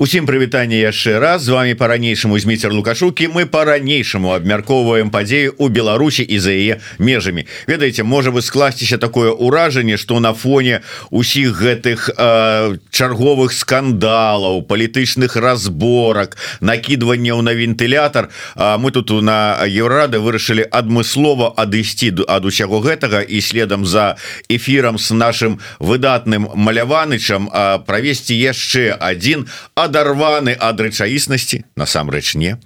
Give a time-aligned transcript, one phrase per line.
[0.00, 1.42] Усім прывітанне яшчэ раз.
[1.44, 3.28] З вами по-ранейшаму змейцер лукашукі.
[3.28, 7.44] Мы по-ранейшаму абмяркоўваем падзею у Беларусі і за яе межамі.
[7.68, 15.36] Ведаеце можа вы скласціся такое ўражанне что на фоне усіх гэтых э, чарговых скандалаў палітычных
[15.36, 23.20] разборак накидыванняў на вентылятор э, мы тут на еўрады вырашылі адмыслова адысці ад усяго гэтага
[23.20, 24.16] і следам за
[24.48, 29.44] эфірам с нашим выдатным маляванычам э, правесці яшчэ один
[29.74, 32.56] а адарваны ад рэчаіснасці насамрэч не.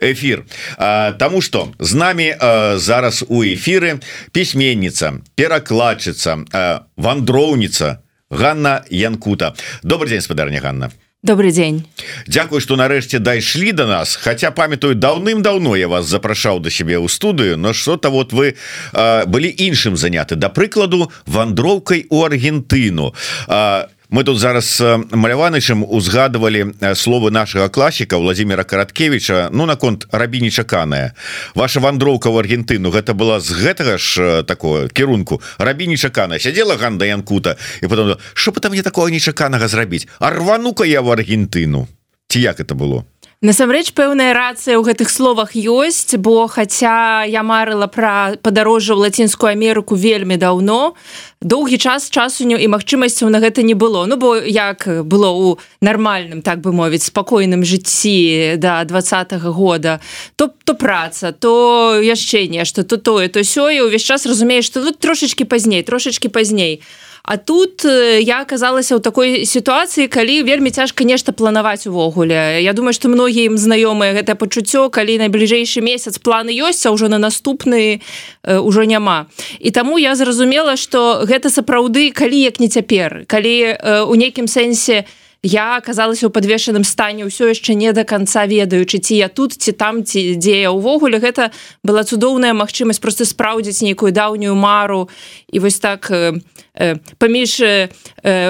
[0.00, 0.44] Эфир.
[1.18, 4.00] Таму что з нами а, зараз у эфиры
[4.32, 6.44] пісьменніца перакладчыца
[6.96, 9.54] вандроўніца Ганна Янкута.
[9.82, 10.90] Добрый день спадарня Ганна.
[11.22, 11.84] Добрый день.
[12.26, 14.16] Дякую что нарэшце дайшлі до нас.
[14.16, 18.54] Хотя памятаю даўным-даўно я вас запрашаў до себе ў студыю но что-то вот вы
[18.92, 20.36] а, былі іншым заняты.
[20.36, 23.14] Да прыкладу вандроўкай у Аргентыну.
[23.46, 31.14] А мы тут зараз маляванычым узгадывалі словы нашага класіка владимира караткевича ну наконт рабі нечаканая
[31.54, 35.42] ваша вандроўка в Аргентыну гэта была з гэтага ж такое кірунку?
[35.58, 40.08] Рабі нечакана сядзела ганда янкута і потом что там мне такого нечаканага зрабіць?
[40.18, 41.88] Арвану-ка я в Аргентыну!
[42.28, 43.04] Ці як это было
[43.44, 49.52] насамрэч пэўная рацыя ў гэтых словах ёсць бо хаця я марыла пра падарожжа ў лацінскую
[49.52, 50.96] Амерыку вельмі даўно
[51.44, 54.08] доўгі час часуню і магчымасцяў на гэта не было.
[54.08, 60.00] Ну бо як было у нармальным так бы мовіць спакойным жыцці да двадцатого года
[60.36, 64.98] то то праца то яшчэ нешта то тое то сёе увесь час разумееш што тут
[64.98, 66.80] трошачки пазней трошачки пазней
[67.26, 67.84] а тут
[68.20, 72.62] я аказалася ў такой сітуацыі калі вельмі цяжка нешта планаваць увогуле.
[72.62, 77.10] Я думаю што многія ім знаёмыя гэта пачуццё калі найбліжэйшы месяц планы ёсць а ўжо
[77.10, 77.98] на наступны
[78.46, 79.26] ўжо няма.
[79.58, 83.74] І таму я зразумела што гэта сапраўды калі як не цяпер калі
[84.06, 88.98] у нейкім сэнсе не я аказалася ў подвешаным стане ўсё яшчэ не до конца ведаючы
[88.98, 91.22] ці я тут ці там ці дзе я ўвогуле.
[91.22, 91.54] Гэта
[91.86, 95.06] была цудоўная магчымасць просто спраўдзіць нейкую даўнюю мару.
[95.46, 96.42] І вось так э,
[96.74, 97.88] э, паміж э,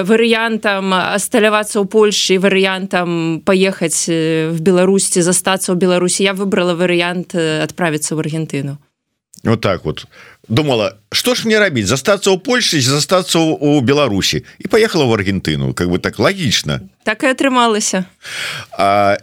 [0.01, 8.17] варыянтам асталявацца ў Польшы варыянтам паехаць в Беларусці застацца ў Беларусі я выбрала варыянт адправіцца
[8.17, 8.81] в Аргентыну
[9.47, 10.05] вот так вот.
[10.47, 15.73] Думала что ж мне рабіць застацца ў Польше застацца у Беларусі і поехала в Аргентыну
[15.73, 16.81] как бы так логично.
[17.03, 18.05] Так и атрымалася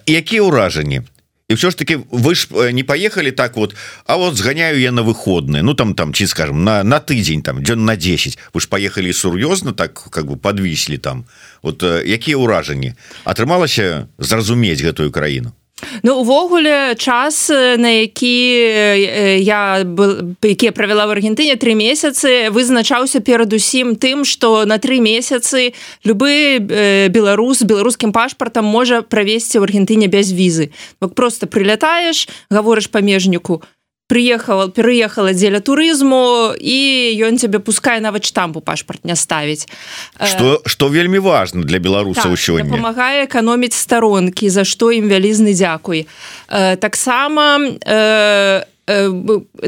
[0.07, 1.03] якія ўражанні
[1.49, 3.75] і все ж таки вы ж э, не поехали так вот
[4.07, 5.63] А вот сгоняю я на выходные.
[5.63, 9.13] Ну там там чи скажем на на тыдзень там дзён на 10 вы ж поехали
[9.13, 11.25] сур'ёзна так как бы подвіслі там.
[11.63, 15.53] Вот якія ўражанні атрымалася зразумець гэтую краіну
[16.03, 17.49] Ну увогуле час
[17.79, 18.51] на які
[19.45, 19.87] я
[20.43, 25.75] які правяла в Аргентыне три месяцы вызначаўся перадусім тым что на три месяцы
[26.05, 26.59] любы
[27.11, 30.71] беларус беларускім пашпартам можа правесці в Аргентыне без візы.
[31.15, 33.63] Просто прилятаешь гаворыш памежніку
[34.07, 36.79] приехала переехала дзеля турызму і
[37.25, 39.65] ён тебе пускай нават штампу пашпарт не ставіць
[40.21, 45.57] что что вельмі важно для беларусаў так, сёння помогае эканоміць старонкі за што ім вялізны
[45.57, 46.05] дзякуй.
[46.51, 48.65] Таксама э,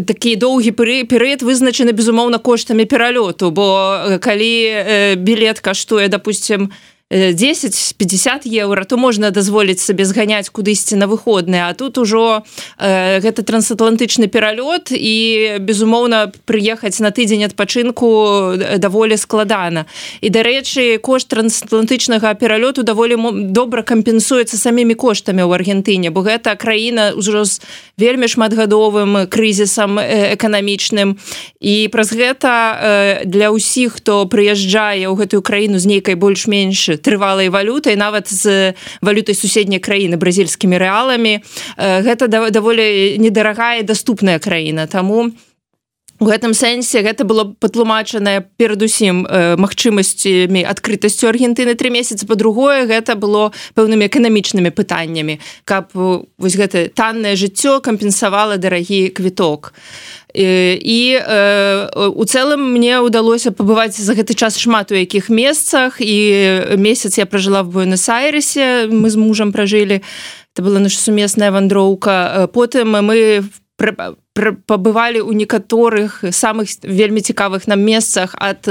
[0.05, 0.77] такі доўгі
[1.09, 6.69] перыяд вызначаны безумоўна коштамі пералёту бо калі білет каштуе допустим
[7.11, 12.43] 10-50 еўра то можна дазволіць сабе зганяць кудысьці на выходныя А тут ужо
[12.79, 19.87] э, гэта трансатлантычны пералёт і безумоўна прыехаць на тыдзень адпачынку даволі складана
[20.21, 23.15] і дарэчы кошт трансатлантычнага пералёту даволі
[23.55, 27.63] добра кампенсуецца самімі коштамі ў Аргентыне бо гэта краіна ўжо з
[27.97, 31.17] вельмі шматгадовым крызісам эканамічным.
[31.61, 37.49] І праз гэта э, для ўсіх хто прыязджае ў гэтую краіну з нейкай больш-менш трывалай
[37.49, 41.35] валютай нават з валютай суседняй краіны бразільскімі рэаламі.
[41.77, 44.87] Гэта даволі недарагая даступная краіна.
[44.87, 45.31] Таму
[46.21, 49.27] у гэтым сэнсе гэта было патлумачанае перадусім
[49.61, 52.27] магчымасцямі адкрытасцю Аргентыны три месяцы.
[52.27, 59.75] По-другое гэта было пэўнымі эканамічнымі пытаннямі каб вось гэта таннае жыццё кампенсавала дарагі квіток.
[60.37, 65.97] І і э, у цэлым мне ўдалося пабываць за гэты час шмат у якіх месцах.
[66.01, 70.03] І месяц я пражыла в буэнас-айресе мы з мужам пражылі.
[70.53, 72.49] Это была наша сумесная вандроўка.
[72.53, 73.45] Потым мы
[74.37, 78.69] пабывалі ў некаторых самых вельмі цікавых нам месцах ад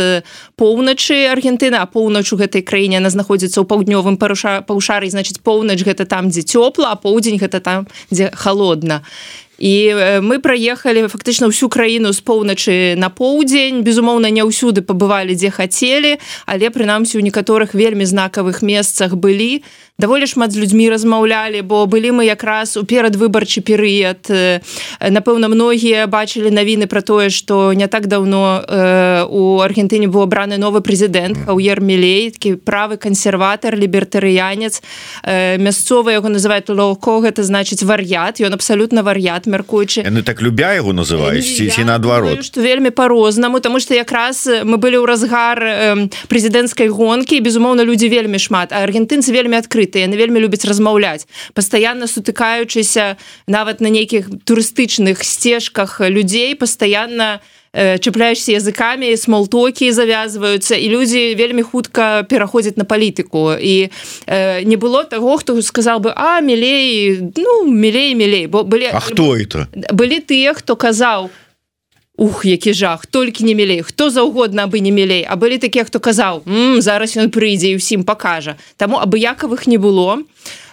[0.55, 5.81] поўначы Аргентына а поўнач у гэтай краіне она знаходзіцца ў паўднёвым паруша паўшары значыць поўнач
[5.81, 9.01] гэта там дзе цёпла а поўдзень гэта там дзе холодна
[9.57, 15.49] і мы праехалі фактычна ўсю краіну з поўначы на поўдзень безумоўна не ўсюды пабывалі дзе
[15.49, 19.63] хацелі але прынамсі у некаторых вельмі знакавых месцах былі
[19.97, 24.27] даволі шмат з людзьмі размаўлялі бо былі мы якраз у перадвыбарчы перыяд.
[24.99, 28.59] Напэўна многія бачылі навіны про тое что не так давно
[29.31, 34.83] у Аргентыне быў абраны новы прэзідэнт хауер мілейкі правы кансерватор лібертарыянец.
[35.63, 40.03] Мясцовы яго называют локо гэта значыць вар'ят ён абсалютна вар'ят мяркуючы.
[40.03, 42.43] Яны так любя яго называюць ці, ці наадварот?
[42.43, 45.57] что вельмі по-рознаму тому что якраз мы былі ў разгар
[46.27, 51.29] прэзідэнцкай гонкі безумоўна людзі вельмі шмат а аргентынцы вельмі адкрытыя яны вельмі любяць размаўляць.
[51.53, 53.17] Пастаянна сутыкаючыся
[53.47, 57.39] нават на нейкіх турыстычных сцежках людзей пастаянна на
[57.75, 63.51] чапляешься языкамі смолтокі завязваюцца і людзі вельмі хутка пераходзяць на палітыку.
[63.59, 63.91] І
[64.27, 68.99] э, не было таго хто сказал бы а мілей ну мілей мілей бо былі А
[68.99, 69.67] хто это?
[69.91, 71.29] былі тыя хто казаў
[72.17, 75.99] Ух які жах толькі не мілей хто заўгодна абы не мілей а былі такія хто
[75.99, 76.43] казаў
[76.79, 80.19] зараз ён прыйдзе і ўсім пакажа таму абыякавых не было.
[80.19, 80.64] а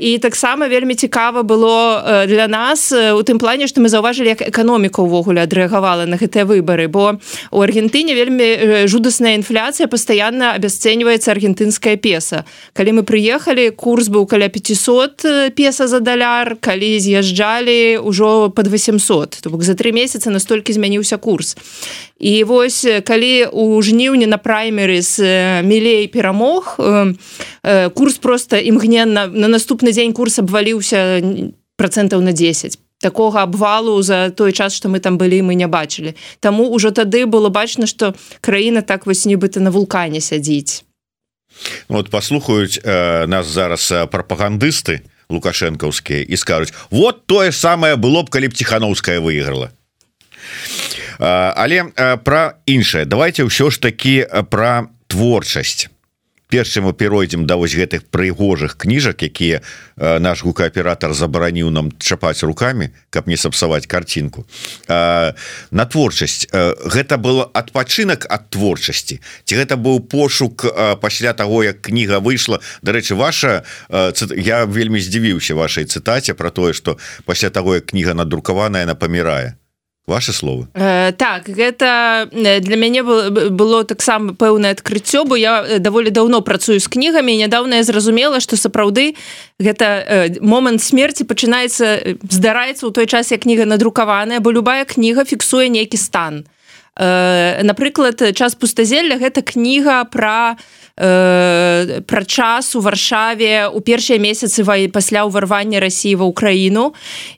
[0.00, 5.02] і таксама вельмі цікава было для нас у тым плане што мы заўважылі як эканоміка
[5.02, 6.88] ўвогуле адрэагавала на гэтыя выбары.
[6.88, 7.20] Бо
[7.50, 12.44] у Аргентыне вельмі жудасная інфляцыя пастаянна абясцэньваецца аргентынская песа.
[12.74, 19.38] Калі мы прыехалі курс быў каля 500 песа за даляр калі з'язджалі ўжо под 800
[19.42, 21.56] то бок за три месяца настолькі змяніўся курс
[22.20, 25.18] і вось калі у жніўні на праймерыс
[25.64, 26.76] мілей перамог
[27.94, 31.22] курс просто імгненна на нас наступны дзень курс абваліўся
[31.76, 36.16] процентаў на 10 такога абвалу за той час что мы там былі мы не бачылі.
[36.40, 40.82] Таму ўжо тады было бачна что краіна так вось нібыта на вулкане сядзіць.
[41.88, 48.48] Вот послухаюць э, нас зараз прапагандысты лукашэнкаўскія і скажуць вот тое самае было б калі
[48.48, 51.84] б ціхановская выйграла э, але
[52.24, 53.04] про іншае.
[53.04, 55.92] Давайте ўсё ж таки про творчасць.
[56.50, 59.62] Першым мы перайдзем да вось гэтых прыгожых кніжак якія
[59.96, 64.46] наш гукааператор забараніў нам чапаць руками каб не сапсаваць картинку
[64.88, 66.50] на творчасць.
[66.50, 69.22] Гэта было адпачынак ад творчасці.
[69.46, 70.66] Ці гэта быў пошук
[70.98, 72.58] пасля того як кніга выйшла?
[72.82, 73.62] Дарэчы ваша
[74.34, 79.54] я вельмі здзівіўся вашай цытаце про тое что пасля того як кніга надрукаваная на памірае
[80.06, 86.42] ваши словы э, так гэта для мяне было таксама пэўнае адкрыццё бо я даволі даўно
[86.42, 89.14] працую з кнігамі нядаўна я зразумела что сапраўды
[89.58, 95.24] гэта э, момант смерти пачынаецца здараецца ў той час як кніга надрукаваная бо любая кніга
[95.24, 96.44] фіксуе нейкі стан
[96.96, 100.56] э, напрыклад час пустазелля гэта кніга про
[100.96, 106.92] э, пра час у варшаве у першыя месяцы вай пасля ўварвання рассіі ва ўкраіну.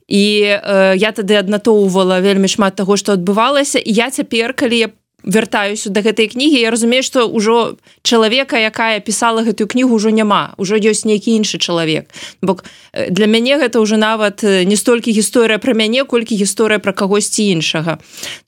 [0.08, 3.78] І э, я тады аднатоўвала вельмі шмат таго што адбывалася.
[3.78, 4.88] І я цяпер калі я
[5.24, 10.54] вяртаюся да гэтай кнігі я разумею што ўжо чалавека якая пісала гэтую кнігу ўжо няма.
[10.58, 12.10] Ўжо ёсць нейкі іншы чалавек.
[12.42, 17.46] Бок для мяне гэта ўжо нават не столькі гісторыя пра мяне колькі гісторыя пра кагосьці
[17.54, 17.98] іншага.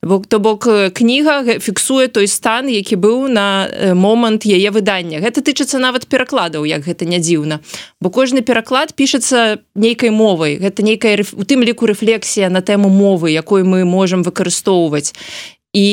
[0.03, 5.23] Бок то бок кніга фіксуе той стан які быў на момант яе выдання.
[5.23, 7.59] Гэта тычыцца нават перакладаў як гэта не дзіўна.
[8.01, 10.59] Бо кожны пераклад пішацца нейкай мовай.
[10.59, 15.15] Гэта нейкая у тым ліку рэфлексія на тэму мовы якой мы можемм выкарыстоўваць
[15.75, 15.87] і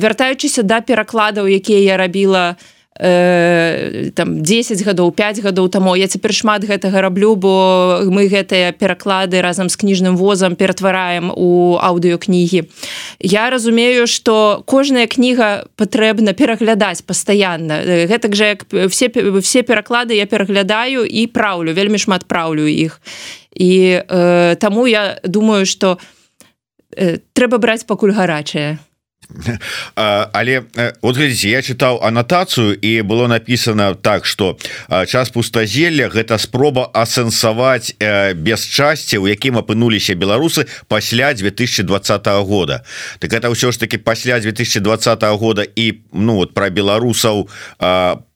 [0.00, 2.56] вяртаючыся да перакладаў якія я рабіла
[2.96, 8.72] э, там 10 гадоў 5 гадоў таму я цяпер шмат гэтага раблю бо мы гэтыя
[8.72, 12.64] пераклады разам з кніжным возам ператвараем у аўдыёкнігі.
[13.20, 18.08] Я разумею что кожная кніга патрэбна пераглядаць пастаянна.
[18.08, 19.12] Гэтак жа як все
[19.44, 23.00] все пераклады я пераглядаю і праўлю вельмі шмат праўлю іх.
[23.52, 25.98] І э, таму я думаю что
[26.96, 28.80] э, трэба браць пакуль гарачае
[29.94, 30.62] але
[31.02, 34.56] вот глядзіце я чытаў анатацыю і было написано так что
[35.06, 37.96] час пустазелля гэта спроба асэнсаваць
[38.38, 42.84] без часці у якім апынуліся беларусы пасля 2020 года.
[43.18, 47.48] Так это ўсё ж таки пасля 2020 года і ну вот про беларусаў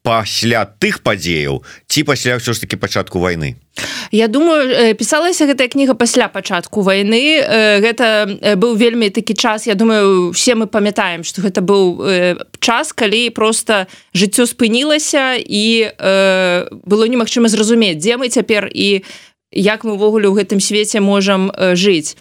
[0.03, 3.55] пасля тых падзеяў ці пасля ўсё ж таки пачатку войны
[4.11, 7.37] Я думаю пісалася гэтая кніга пасля пачатку войны
[7.85, 8.25] гэта
[8.57, 12.01] быў вельмі такі час Я думаю все мы памятаем что гэта быў
[12.59, 15.93] час калі просто жыццё спынілася і
[16.83, 19.05] было немагчыма зразумець дзе мы цяпер і
[19.51, 22.15] як мы ўвогуле ў гэтым свеце можам э, жыць.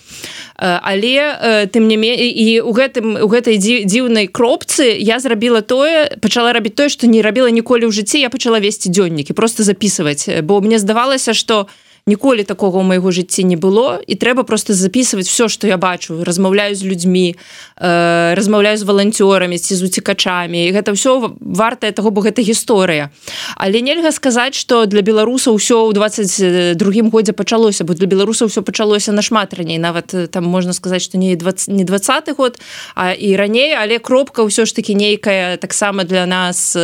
[0.58, 6.10] Але э, тым не ме і у гэтым у гэтай дзіўнай кропцы я зрабіла тое
[6.20, 10.28] пачала рабіць тое што не рабіла ніколі ў жыцці я пачала весці дзённікі просто записываць
[10.42, 11.70] бо мне здавалася что
[12.06, 16.24] ніколі такого ў майго жыцці не было і трэба просто записывать все что я бачу.
[16.24, 17.36] Размаўляю з людзьмі
[17.76, 23.10] э, размаўляю з валанцёрамі ці з уцікачамі і гэта все вартае того бо гэта гісторыя
[23.56, 28.62] але нельга сказаць что для беларусаў ўсё ў 22 годзе пачалося бо для беларусаў все
[28.62, 32.58] пачалося нашмат раней нават там можна сказаць что не 20 не двадцаты год
[32.94, 36.76] а і раней але кропка ўсё ж таки нейкая таксама для нас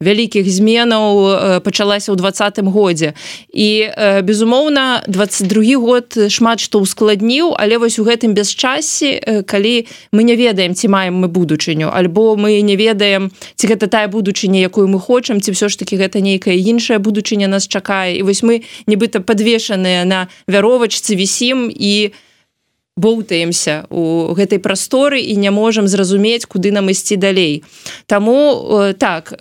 [0.00, 3.12] вялікіх зменаў пачалася ў двадцатым годзе
[3.52, 3.92] і
[4.22, 10.36] безумоўно безумоўна 22 год шмат што ускладніў але вось у гэтым бесчасе калі мы не
[10.36, 15.00] ведаем ці маем мы будучыню альбо мы не ведаем ці гэта тая будучыня якую мы
[15.00, 18.18] хочам ці все ж таки гэта нейкая іншая будучыня нас чакае.
[18.18, 22.12] І вось мы нібыта подвешаныя на вяровачцы вісім і
[22.96, 27.64] боўтаемся у гэтай прасторы і не можам зразумець куды нам ісці далей.
[28.06, 29.34] Таму так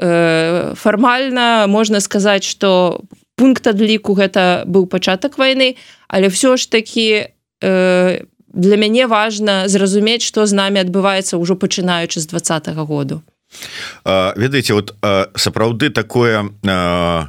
[0.73, 5.75] фармальна можна сказаць что у пункт адліку гэта быў пачатак войны
[6.07, 7.27] але все ж таки
[7.59, 8.23] э,
[8.53, 13.19] для мяне важно зразумець что з нами адбываецца ўжо пачынаючы з двадцатого году.
[14.05, 14.95] Ведаеце вот
[15.35, 16.49] сапраўды такое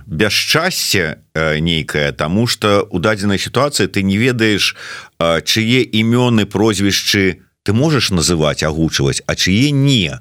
[0.06, 4.76] бясчасце нейкае тому что у дадзенай сітуацыі ты не ведаеш
[5.18, 10.21] чые імёны прозвішчы ты можешь называть агучваць а чые не?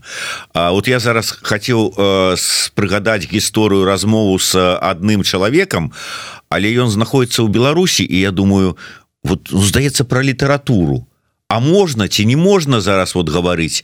[0.53, 2.35] А вот я зараз хотел э,
[2.73, 5.91] прыгадаць гісторыю размову с адным чалавекам
[6.49, 8.77] але ён знаходіцца ў Беларусі і я думаю
[9.23, 11.05] вот ну, здаецца про літаратуру
[11.49, 13.83] А можна ці не можна зараз вот гаварыць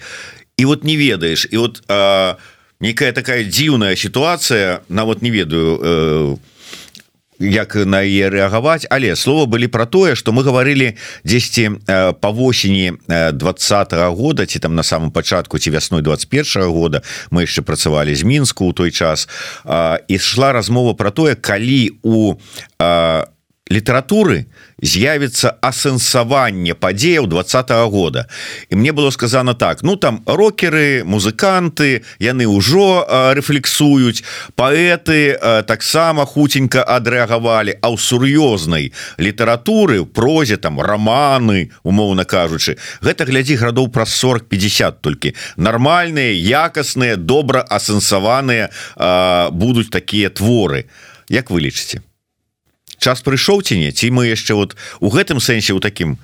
[0.57, 2.35] і вот не ведаеш і вот э,
[2.79, 6.37] некая такая дзіўная сітуацыя нават не ведаю э,
[7.39, 8.85] як на е рэагаваць.
[8.89, 11.69] Але слова былі про тое что мы говорили 10
[12.19, 12.93] по восені
[13.33, 18.15] двадцатого года ці там на самом пачатку ці вясной 21 -го года мы яшчэ працавалі
[18.15, 19.29] з мінску у той час.
[20.07, 22.33] І шла размова про тое калі у
[23.69, 24.49] літаратуры
[24.81, 28.25] з'явіцца асэнсаванне падзеяў двадцатого года.
[28.69, 33.05] І мне было сказано так ну там рокеры музыканты яны ўжо
[33.37, 34.23] рэфлексуюць
[34.55, 42.77] паэты таксама хуценька адрэагавалі а ў сур'ёзнай літаратуры прозе там романы умоўна кажучы.
[43.01, 45.35] Гэта глядзі градоў праз 40-50 толькі.
[45.57, 48.69] Нармальныя якасныя добра асэнсаваныя
[49.51, 50.89] будуць такія творы.
[51.29, 52.01] Як вы лічыце
[52.99, 53.91] час прыйшоў ці не?
[53.91, 56.19] Ці мы яшчэ вот у гэтым сэнсе у такім?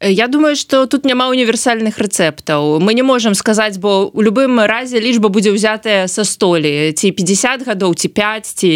[0.00, 2.80] Я думаю что тут няма універсальных рэцэптаў.
[2.80, 6.92] Мы не можемм сказаць бо у любым разе лічба будзе ўзятая са столі.
[6.92, 8.70] Ці 50 гадоў ці 5 ці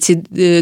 [0.00, 0.12] ці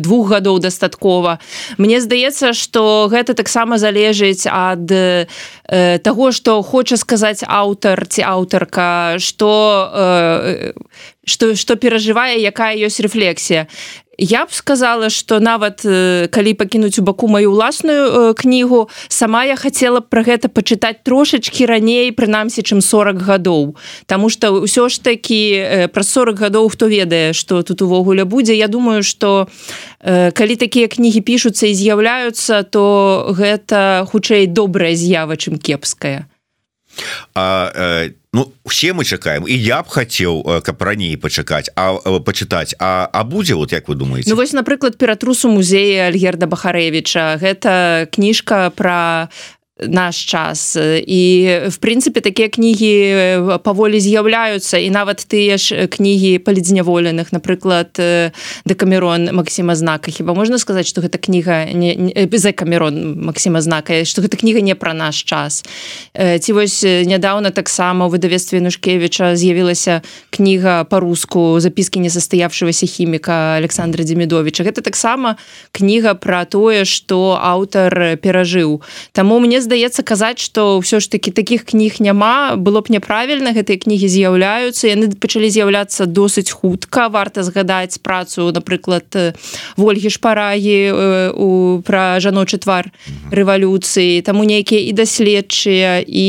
[0.02, 1.38] двух гадоў дастаткова.
[1.78, 5.30] Мне здаецца что гэта таксама залежыць ад э,
[6.02, 10.72] таго что хоча сказаць аўтар ці аўтарка что э,
[11.24, 13.70] что что перажывае якая ёсць рэфлексія
[14.18, 15.82] я б сказала что нават
[16.30, 21.64] калі пакінуць у баку маю ўласную кнігу сама я хотела б про гэта пачытаць трошачки
[21.64, 23.76] раней прынамсі чым 40 гадоў.
[24.06, 28.54] Таму что ўсё ж таки э, пра 40 гадоў хто ведае что тут увогуле будзе.
[28.54, 29.48] Я думаю что
[30.02, 36.28] калі такія кнігі пішуцца і з'яўляюцца то гэта хутчэй добрая з'ява чым кепская
[37.34, 42.74] а э, ну все мы чакаем і я б хацеў каб раней пачакаць а пачытаць
[42.78, 44.30] а а будзе вот як вы думаете?
[44.30, 49.28] Ну, вось напрыклад ператрусу музея альгерда бахарэвича гэта кніжка про
[49.80, 50.76] наш час.
[51.06, 52.94] І в прынцыпе такія кнігі
[53.64, 54.78] паволі з'яўляюцца.
[54.78, 57.96] І нават тыя ж кнігі палідзняволеных напрыклад
[58.64, 60.10] дэкамерон Масіма знака.
[60.10, 64.04] Хіба можна сказаць что гэта кніга не за камерон Масіма знака?
[64.04, 65.64] Что гэта кніга не пра наш час?
[66.14, 74.64] Ці вось нядаўна таксама у выдавестве нушкевича з'явілася кніга по-руску запіскі несастаявшегося хіміка Александра демідовича
[74.64, 75.36] гэта таксама
[75.72, 78.82] кніга про тое что аўтар перажыў.
[79.12, 83.56] Таму мне здаецца здаецца казаць что ўсё ж таки таких кніг няма было б няправільна
[83.56, 87.08] гэтыя кнігі з'яўляюцца яны пачалі з'яўляцца досыць хутка.
[87.08, 89.08] Варта згадаць працу напрыклад
[89.80, 92.92] ольгі шпарагі у пра жаночы твар
[93.32, 96.28] рэвалюцыі таму нейкія і даследчыя і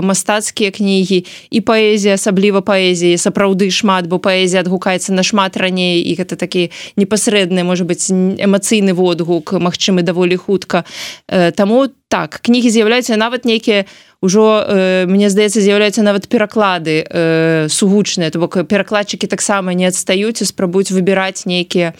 [0.00, 6.40] мастацкія кнігі і паэзія асабліва паэзіі сапраўды шмат бо паэзія адгукаецца нашмат раней і гэта
[6.40, 10.88] такі непасрэдны можа быть эмацыйны водгук магчымы даволі хутка.
[11.28, 13.88] Таму так кнігі з'яўляюцца нават нейкія
[14.20, 18.28] ўжо э, мне здаецца з'яўляюцца нават пераклады э, сугучныя.
[18.28, 21.96] То бок перакладчыкі таксама не адстаюць і спрабуюць выбіраць нейкія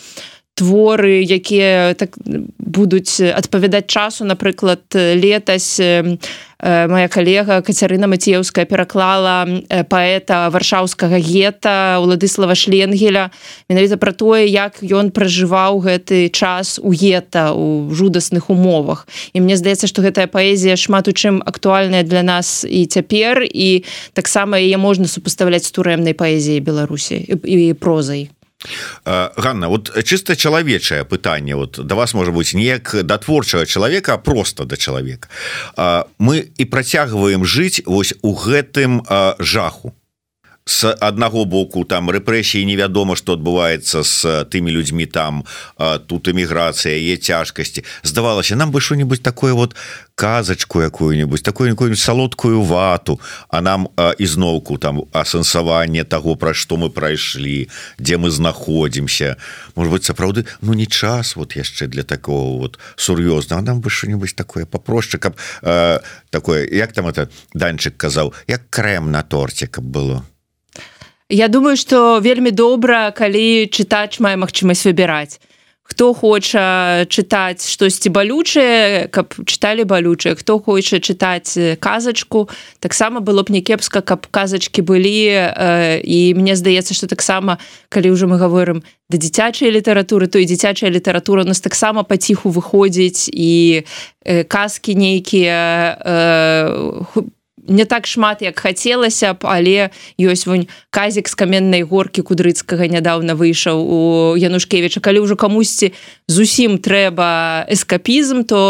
[0.61, 2.21] творы якія так
[2.59, 5.81] будуць адпавядаць часу напрыклад летась
[6.63, 9.49] моя калега Кацярына Мацеўская пераклала
[9.89, 13.31] паэта варшаўскага гета уладыслава шленгеля
[13.73, 19.09] менавіта пра тое як ён пражываў гэты час у гета у жудасных умовах.
[19.33, 23.85] І мне здаецца што гэтая паэзія шмат у чым актуальная для нас і цяпер і
[24.13, 28.29] таксама яе можна супаставляць з турэмнай паэзіяй беларусі і прозай
[29.05, 34.65] Ганна вот чисто чалавечае пытанне вот да вас можа быть неяк да творчага чалавека просто
[34.65, 35.29] да чалавека
[36.19, 39.03] мы і працягваем жыць вось у гэтым
[39.39, 39.95] жаху
[40.65, 45.45] с аднаго боку там рэпрэсіі невядома что адбываецца с тымі людзьмі там
[46.07, 49.75] тут эміграцыя е цяжкасці здавалася нам бы что-нибудь такое вот
[50.15, 53.89] казачку якую-нибудь такую якую салодкую вату а нам
[54.19, 59.37] ізноўку там асэнсаванне того пра што мы прайшлі дзе мы знаходзімся
[59.75, 64.37] может быть сапраўды ну не час вот яшчэ для такого вот сур'ёзна нам бы что-нибудь
[64.37, 66.01] такое папроще каб э,
[66.31, 70.23] такое як там это данчык казаў як крэм на торце каб было
[71.31, 75.39] Я думаю что вельмі добра калі чытач мае магчымасць выбіраць.
[75.87, 82.51] Хто хоча чытаць штосьці балючае каб чыталі балючыя хто хоча чытаць казачку
[82.83, 87.59] таксама было б не кепска каб казачкі былі э, і мне здаецца что таксама
[87.91, 93.31] калі ўжо мы говорим да дзіцячай літаратуры то і дзіцячая літаратура нас таксама паціху выходзіць
[93.31, 93.87] і
[94.27, 97.23] э, казкі нейкія э,
[97.71, 103.39] не так шмат як хацелася б але ёсць вунь казік з каменнай горкі кудрыцкага нядаўна
[103.39, 104.01] выйшаў у
[104.37, 105.95] янушкевича калі ўжо камусьці
[106.27, 108.61] зусім трэба эскапізм то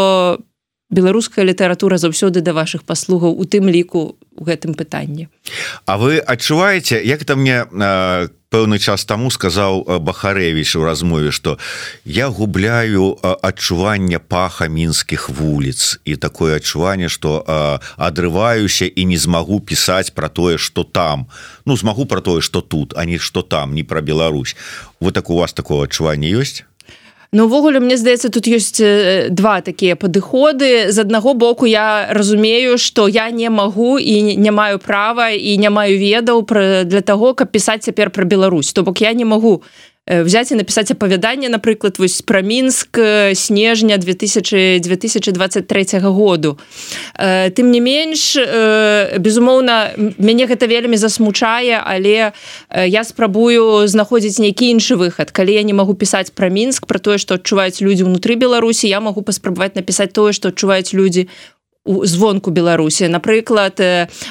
[0.91, 5.27] беларуская літаратура заўсёды да вашых паслугаў у тым ліку у гэтым пытанні.
[5.85, 11.57] А вы адчуваеце як это мне как пэўны час таму сказаў бахарэвіч у размове что
[12.03, 19.59] я губляю адчування паха мінскіх вуліц і такое адчуванне что э, адрываюся і не змагу
[19.59, 21.27] пісаць про тое что там
[21.65, 24.55] ну змагу про тое что тут а не что там не про Беларусь.
[24.99, 26.67] Вот так у вас такого адчування ёсць
[27.33, 28.75] Ну увогуле мне здаецца тут ёсць
[29.31, 34.79] два такія падыходы з аднаго боку я разумею что я не магу і не маю
[34.83, 36.43] права і не маю ведаў
[36.83, 39.63] для того каб пісаць цяпер пра Беларусь то бок я не магу
[40.07, 46.57] взять і напісаць апавяданне напрыклад вось пра мінск э, снежня 2000 2023 году.
[47.15, 48.35] Э, тым не менш
[49.19, 52.33] безумоўна мяне гэта вельмі засмучае але
[52.69, 55.31] я спрабую знаходзіць нейкі іншы выхад.
[55.31, 58.99] Калі я не магу пісаць пра мінск про тое што адчуваюць людзі ўнутры беларусі я
[58.99, 61.29] магу паспрабаваць напісаць тое што адчуваюць людзі
[61.85, 63.07] звонку беларусі.
[63.09, 63.81] Напрыклад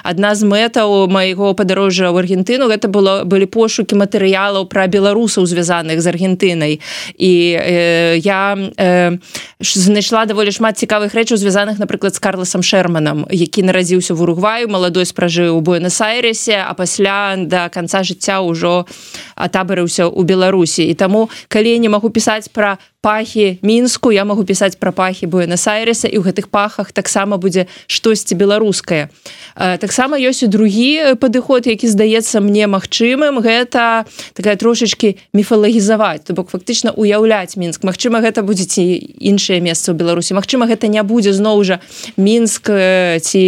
[0.02, 5.98] адна з мэтаў майго падарожжа ў аргентыну гэта было былі пошукі матэрыялаў пра беларусаў звязаных
[5.98, 6.78] з аргентынай.
[7.18, 9.18] І э, я э,
[9.58, 15.02] знайшла даволі шмат цікавых рэчаў звязаных напрыклад з карласам шерманам які нарадзіўся в уругваю маладой
[15.02, 18.86] спражыў у буэнас-айресе а пасля да канца жыцця ўжо
[19.34, 20.86] атабарыўся ў беларусі.
[20.86, 25.26] І таму калі я не магу пісаць пра пахі мінску я могу пісаць пра пахі
[25.26, 29.08] буэнас-айреса і ў гэтых пахах таксама будзе штосьці беларускае.
[29.56, 33.40] Таксама ёсць і другі падыход які здаецца мне магчымым.
[33.40, 34.04] Гэта
[34.36, 37.82] такая трошачки міфалагізаваць то бок фактычна уяўляць мінск.
[37.88, 38.84] Мачыма гэта будзе ці
[39.18, 40.36] іншае месца ў беларусі.
[40.36, 41.80] Мачыма гэта не будзе зноў жа
[42.20, 42.68] мінск
[43.24, 43.44] ці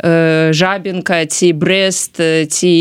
[0.00, 2.72] э, жабенка ці брест ці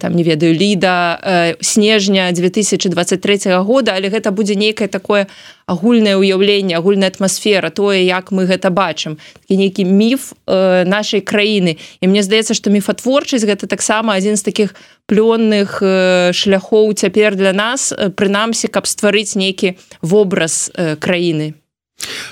[0.00, 5.26] там не ведаю ліда э, снежня 2023 года але гэта будзе нейкае такое
[5.66, 9.18] агульнае ўяўленне агульная атмасфера тое як мы гэта бачым.
[9.50, 11.76] І нейкі міф э, нашай краіны.
[12.00, 14.78] І мне здаецца што міфатворчасць гэта таксама адзін з таких
[15.10, 21.58] плённых э, шляхоў цяпер для нас э, прынамсі каб стварыць нейкі вобраз э, краіны.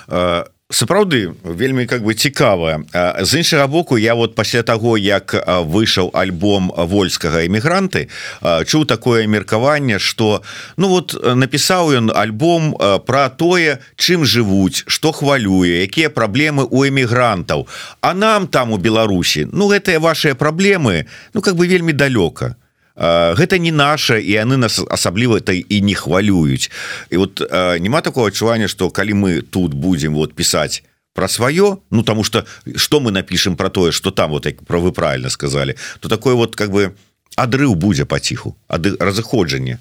[0.07, 2.83] А сапраўды вельмі как бы цікавая.
[3.21, 8.09] З іншага боку я вот пасля того як выйшаў альбом вольскага эмігранты
[8.43, 10.43] чуў такое меркаванне что
[10.77, 12.75] ну вот напісаў ён альбом
[13.07, 17.69] про тое чым жывуць что хвалюе якія праблемы у эмігрантаў.
[18.01, 22.57] А нам там у Беларусі ну гэтыя ваши праблемы ну как бы вельмі далёка
[22.97, 26.71] гэта не наша і яны нас асабліва это і не хвалююць.
[27.11, 27.43] І вот
[27.81, 32.45] няма такого адчування что калі мы тут будем вот писать про сваё ну тому что
[32.77, 36.57] что мы напишем про тое что там вот про вы правильно сказали то такое вот
[36.57, 36.95] как бы
[37.37, 39.79] адрыв будзе паціху ад разыходжанне.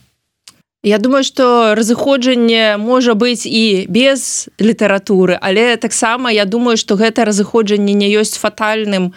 [0.86, 7.26] Я думаю что разыходжанне можа быць і без літаратуры але таксама я думаю что гэта
[7.26, 9.14] разыходжанне не ёсць фатальным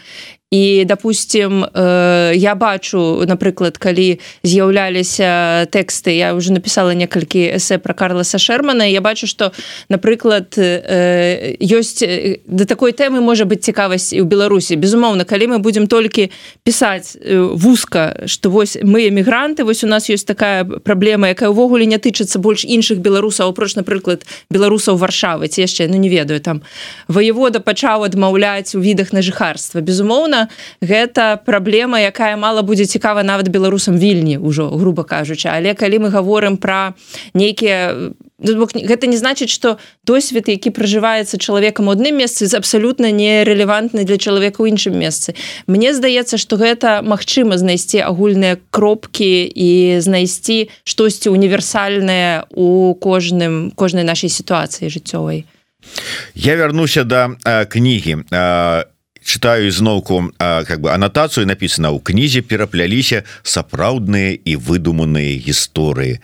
[0.50, 7.94] і допустим э, я бачу напрыклад калі з'яўляліся тэксты я уже написала некалькі эсэ про
[7.94, 9.50] карласа шермана я бачу что
[9.88, 15.46] напрыклад э, ёсць э, да такой тэмы можа быть цікавасць і ў беларусі безумоўна калі
[15.46, 16.30] мы будем толькі
[16.62, 21.98] пісаць вузка что вось мы эмігранты вось у нас есть такая праблема якая ўвогуле не
[21.98, 26.62] тычыцца больш іншых беларусаў апроч напрыклад беларусаў варшавы ці яшчэ ну не ведаю там.
[27.08, 30.48] Воевода пачаў адмаўляць у відах на жыхарства безумоўна безумоўна
[30.80, 35.48] гэта праблема якая мала будзе цікава нават беларусам вільні ўжо грубо кажучы.
[35.48, 36.94] Але калі мы гаворым про
[37.34, 44.04] нейкія ну, гэта не значыць что досвед які пражываецца чалавекам у адным месцы абсалютна нерелевантны
[44.04, 45.34] для чалавека ў іншым месцы.
[45.66, 54.04] Мне здаецца что гэта магчыма знайсці агульныя кропкі і знайсці штосьці універсальнае у кожным кожнай
[54.04, 55.44] нашай сітуацыі жыццёвай.
[56.34, 57.30] Я вярнуся да
[57.70, 58.26] кнігі.
[58.32, 58.84] Э,
[59.26, 66.22] читаю изноўку как бы аннотацию написано у кнізе перапляліся сапраўдныя і выдуманыя гісторыі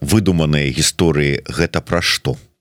[0.00, 2.53] выдуманыя гісторыі гэта пра што Э,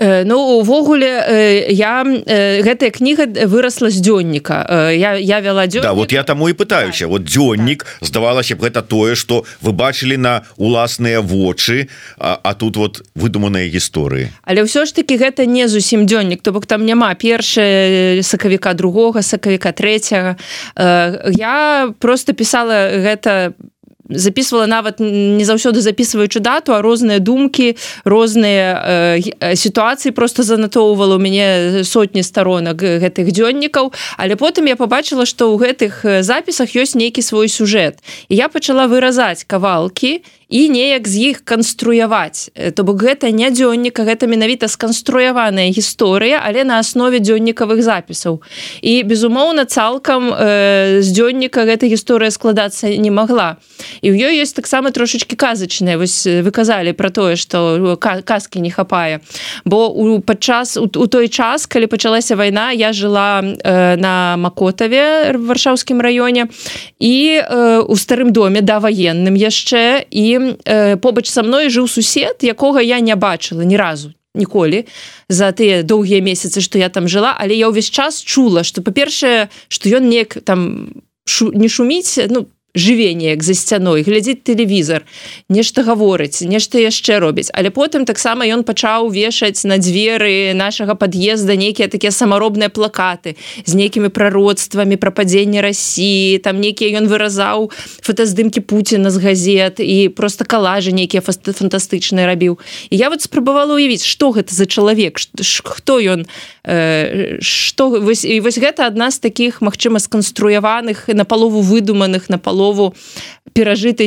[0.00, 5.82] ну увогуле я гэтая кніга выросла з дзённіка я я вяла дзённік.
[5.82, 8.08] да, вот я таму і пытаюся вот дзённік так.
[8.08, 13.68] здавалася б гэта тое что вы бачылі на уласныя вочы а, а тут вот выдуманыя
[13.68, 18.74] гісторыі але ўсё ж таки гэта не зусім дзённік то бок там няма першая сакавіка
[18.74, 20.36] другога сакавіка третьяга
[20.76, 23.52] я просто писала гэта
[24.10, 31.18] записывала нават не заўсёды записываючы дату а розныя думкі розныя э, сітуацыі просто занатоўвала у
[31.18, 33.92] мяне сотні сторонок гэтых дзённікаў.
[34.16, 37.98] Але потым я побачыла что ў гэтых запісах ёсць нейкі свой сюжэт.
[38.28, 42.50] І я пачала выразаць кавалкі і неяк з іх канструяваць.
[42.74, 48.42] То бок гэта не дзённіка гэта менавіта сканструяваная гісторыя але на аснове дзённікавых запісаў.
[48.82, 53.62] І безумоўна цалкам э, з дзённіка гэта гісторыя складацца не могла
[54.02, 55.96] і ў ёй ёсць таксама трошачки казачныя.
[55.96, 59.20] Вось вы казалі про тое что казки не хапае.
[59.64, 65.38] Бо у падчас у, у той час калі пачалася вайна я жыла э, на макотаве
[65.38, 66.50] варшаўскім раёне
[66.98, 72.42] і э, у старым доме да ваенным яшчэ і э, побач са мной жыў сусед
[72.42, 74.86] якога я не бачыла ні разу ніколі
[75.28, 77.34] за тыя доўгія месяцы што я там жыла.
[77.38, 80.90] Але я ўвесь час чула што па-першае што ён неяк там
[81.26, 85.02] шу, не шуміць ну по жыве неяк за сцяной глядзіць тэлевізор
[85.48, 87.50] нешта гаворыць нешта яшчэ робіць.
[87.52, 93.34] Але потым таксама ён пачаў вешаць на дзверы нашага пад'езда нейкія такія самаробныя плакаты
[93.66, 97.70] з нейкімі прародствамі пра падзенне Росіі там нейкія ён выразаў
[98.06, 102.58] фотаздымкі Пуціна з газет і просто калажы нейкія фантастычныя рабіў.
[102.90, 106.26] І я вот спрабавала уявіць што гэта за чалавек хто ён
[107.40, 112.94] что э, вось, вось гэта адна з таких магчыма сканструяваных на палову выдуманых на палову
[113.52, 114.06] перажытай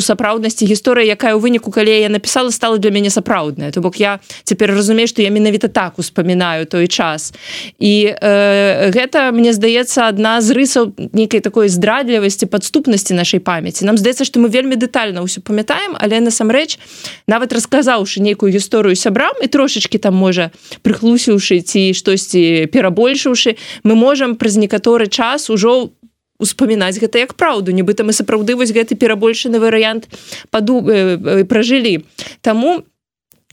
[0.00, 3.72] сапраўднасці гісторыя якая ў выніку калі я написала стала для мяне сапраўдная.
[3.72, 7.34] То бок я цяпер разумею што я менавіта так успамінаю той час.
[7.78, 13.84] І э, гэта мне здаецца адна з рысаў нейкай такой здрадлівасці падступнасці нашай памяці.
[13.84, 16.78] Нам здаецца што мы вельмі дэтальна ўсё памятаем але насамрэч
[17.26, 20.54] нават расказаўшы нейкую гісторыю сябрам і трошачки там можа
[20.86, 25.90] прыхлусіўшы ці штосьці перабольшыўшы мы можам праз некаторы час ужо
[26.38, 27.72] успамінаць гэта як праўду.
[27.72, 30.08] Нібыта мы сапраўды вось гэты перабольшаны варыянт
[30.50, 32.04] паду э, э, пражылі.
[32.40, 32.84] Таму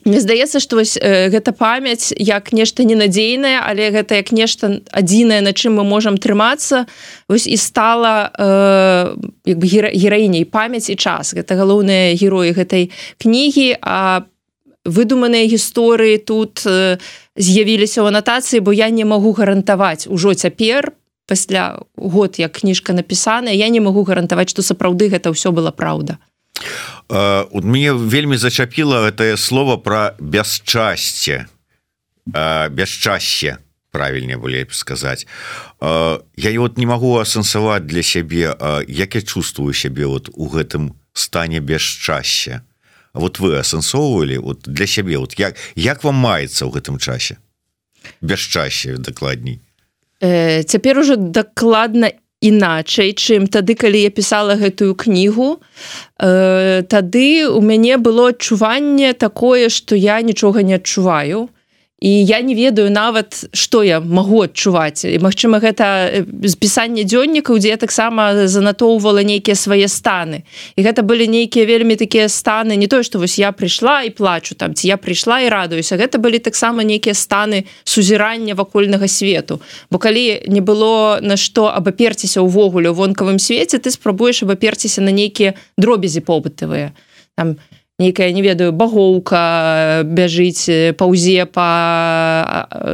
[0.06, 5.42] мне здаецца што вось э, гэта памяць як нешта ненадзейнае але гэта як нешта адзінае
[5.46, 6.86] на чым мы можам трымацца
[7.30, 9.14] вось і стала э,
[9.46, 11.38] бы гераіняй памяць і час.
[11.38, 12.90] Гэта галоўныя героі гэтай
[13.22, 14.26] кнігі а
[14.86, 16.98] выдуманыя гісторыі тут э,
[17.38, 20.98] з'явіліся ў анатацыі бо я не магу гарантаваць ужо цяпер
[21.32, 26.20] пасля год як кніжка напісаная я не магу гарантаваць што сапраўды гэта ўсё была праўда.
[27.08, 31.48] Uh, мне вельмі зачапіла гэтае слово про бясчасце.
[32.28, 33.64] Uh, бясчасце
[33.96, 35.24] правільнее болей сказаць.
[35.80, 38.52] Uh, я вот не магу асэнсаваць для сябе
[38.88, 42.68] як я чувствую сябе вот у гэтым стане бясчасця.
[43.14, 47.40] Вот вы асэнсоўвалі вот для сябе вот як як вам маецца ў гэтым часе?
[48.20, 49.64] Бясчасце дакладней
[50.22, 55.62] Э, цяпер ужо дакладна іначай чым тады калі я пісала гэтую кнігу
[56.22, 61.50] э, тады у мяне было адчуванне такое што я нічога не адчуваю
[62.02, 65.06] і я не ведаю нават что я могу адчуваць.
[65.06, 66.26] І Мачыма гэта
[66.58, 70.42] пісанне дзённікаў дзе я таксама занатоўвала нейкія свае станы.
[70.76, 74.58] І гэта былі нейкія вельмі такія станы не тое што вось я прыйшла і плачу
[74.58, 75.94] там ці я прыйшла і радуюся.
[75.94, 79.62] Гэта былі таксама нейкія станы сузірання вакольнага свету.
[79.92, 85.14] Бо калі не было на што абаперціся ўвогуле у вонкавым свеце ты спрабуеш абаперціся на
[85.14, 86.98] нейкія дробязі побытавыя.
[87.38, 91.70] Там не нейкая не ведаю багоўка бяжыць паўзе по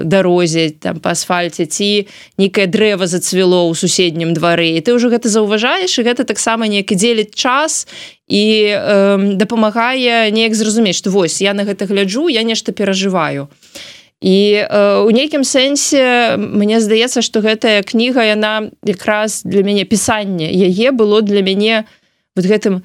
[0.03, 4.75] дарозе там по асфальце ці нейкае дрэва зацвіло ў суседнім двары.
[4.75, 7.87] І ты ўжо гэта заўважаеш і гэта таксама неяк дзеліць час
[8.27, 8.43] і
[8.75, 13.47] э, дапамагае неяк зразумець што вось я на гэта гляджу я нешта перажываю.
[14.19, 20.51] І э, у нейкім сэнсе мне здаецца што гэтая кніга яна якраз для мяне пісанне
[20.51, 21.85] яе было для мяне
[22.35, 22.81] вот гэтым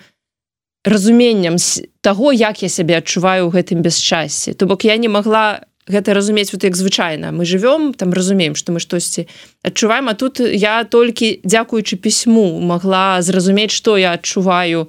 [0.85, 1.57] разуменнем
[2.01, 4.55] того як я сябе адчуваю ў гэтым бесчасці.
[4.55, 7.33] То бок я не могла гэта разумець вот як звычайна.
[7.33, 9.29] Мы живвем там разумеем что мы штосьці
[9.63, 14.89] адчуваем а тут я толькі дзякуючы пісьму могла зразумець что я адчуваю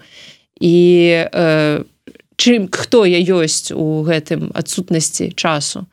[0.60, 0.76] і
[1.34, 1.84] э,
[2.38, 5.86] чым хто я ёсць у гэтым адсутнасці часу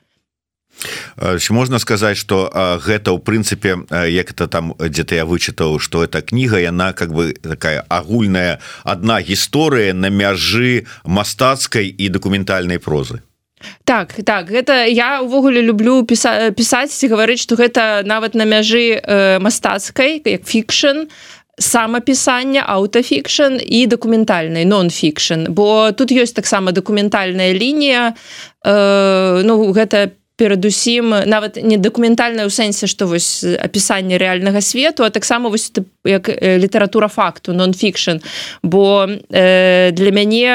[1.51, 2.51] можна сказаць что
[2.85, 7.33] гэта ў прынцыпе як это там дзе-то я вычытаў что эта кніга яна как бы
[7.33, 13.21] такая агульная одна гісторыя на мяжы мастацкай і дакументальнай прозы.
[13.85, 18.97] Так так гэта я увогуле люблю піса пісаць ці гаварыць что гэта нават на мяжы
[18.97, 21.11] э, мастацкай як фікшн
[21.61, 25.53] самапісання аўтафікшн і дакументальнай нон-фікшн.
[25.53, 28.17] Бо тут ёсць таксама дакументальная лінія
[28.65, 35.05] э, ну гэта по перадусім нават не дакументальна ў сэнсе што вось апісанне рэальнага свету
[35.05, 35.69] а таксама вось
[36.09, 38.25] як літаратура факту нон-фікшн.
[38.63, 40.49] Бо э, для мяне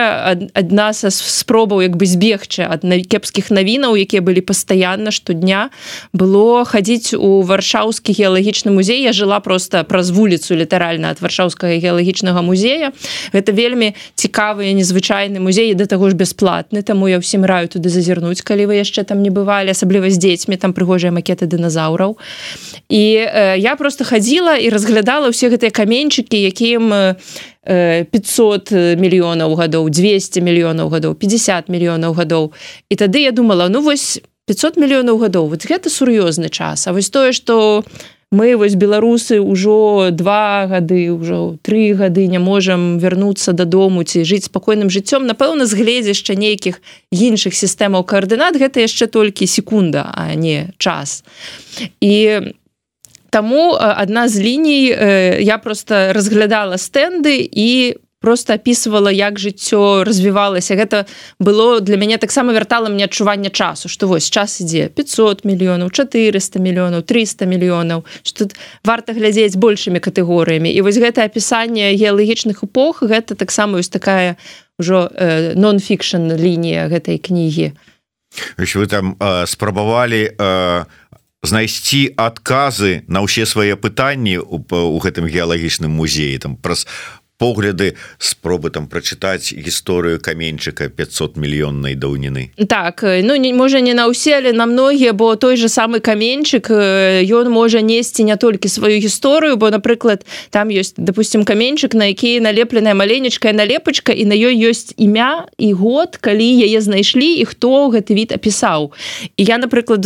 [0.57, 5.69] адна са спробаў як бы збегчы ад кепскіх навінаў якія былі пастаянна штодня
[6.17, 9.05] было хадзіць у варшаўскі геалагічны музей.
[9.05, 12.89] Я жыла просто праз вуліцу літаральна ад варшаўскага геалагічнага музея.
[13.29, 18.41] Гэта вельмі цікавы незвычайны музей да таго ж бясплатны таму я ўсім раю туды зазірнуць
[18.41, 22.15] калі вы яшчэ там не бывалі асабліва з дзецьмі там прыгожыя макеты дыназаўраў.
[22.87, 27.13] І э, я просто хадзіла і разглядала ўсе гэтыя каменьчыкі якім
[27.65, 32.53] 500 мільёнаў гадоў 200 мільёнаў гадоў 50 мільёнаў гадоў.
[32.89, 36.87] І тады я думала ну вось 500 мільёнаў гадоў вот гэта сур'ёзны час.
[36.87, 37.83] А вось тое что
[38.31, 44.49] мы вось беларусы ўжо два гады ўжо тры гады не можам вярнуцца дадому ці жыць
[44.49, 45.25] спакойным жыццём.
[45.29, 51.23] Напэўна з гледзяшча нейкіх іншых сістэмаў каардынат гэта яшчэ толькі секунда а не час.
[52.01, 52.53] І
[53.35, 54.85] Таму адна з ліній
[55.43, 60.73] я просто разглядала стэнды і просто опісывала як жыццё развівалася.
[60.73, 61.05] Гэта
[61.37, 66.57] было для мяне таксама вяртала мне адчування часу что вось час ідзе 500 мільёнаў 400
[66.57, 70.73] мільёнаў 300 мільёнаў что тут варта глядзець большими катэгорыямі.
[70.73, 74.41] І вось гэта опісанне геалагічных эпох гэта таксама ёсць такая
[74.81, 77.77] ўжо э, нон-фікшн лінія гэтай кнігі.
[78.57, 80.85] Вы там э, спрабавалі э,
[81.45, 86.89] знайсці адказы на ўсе свае пытанні у гэтым геалагічным музеі там праз
[87.37, 94.07] погляды спробы там прачытаць гісторыю каменьчыка 500 мільённай даўніны так ну не можа не на
[94.07, 98.99] ўсе але на многія бо той же самы каменьчык ён можа несці не толькі сваю
[98.99, 104.55] гісторыю бо напрыклад там ёсць допустим каменьчык на які налепленая маленечкая налепачка і на ёй
[104.55, 108.93] ёсць імя і год калі яе знайшлі і хто гэты від апісаў.
[109.37, 110.05] І я напрыклад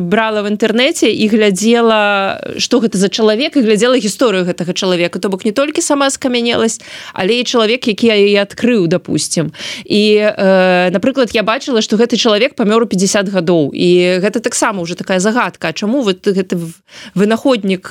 [0.00, 5.18] брала в інтэрнэце і глядзела что гэта за чалавек і глядзела гісторыю гэтага чалавека.
[5.18, 6.80] То бок не толькі сама скамянела атрымалась
[7.12, 9.52] але і чалавек які я яе адкрыў допустим.
[9.84, 13.72] І э, напрыклад я бачыла что гэты чалавек памёр у 50 гадоў.
[13.72, 15.72] І гэта таксама уже такая загадка.
[15.72, 16.58] Чаму вот гэты
[17.14, 17.90] вынаходнік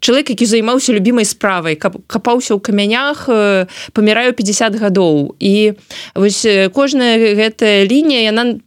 [0.00, 3.28] чалавек які займаўся любімай справай капаўся ў камянях
[3.92, 5.34] паміраю 50 гадоў.
[5.38, 5.74] І
[6.14, 8.60] вось кожная гэтая лінія яна